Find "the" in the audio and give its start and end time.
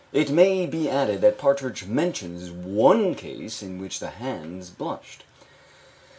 3.99-4.09